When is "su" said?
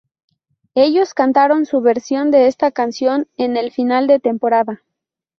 1.67-1.79